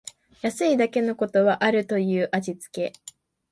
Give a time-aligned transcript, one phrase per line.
[0.41, 2.91] 安いだけのことはあるという味つけ